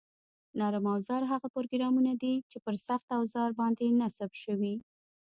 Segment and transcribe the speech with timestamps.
[0.59, 4.73] نرم اوزار هغه پروګرامونه دي چې پر سخت اوزار باندې نصب شوي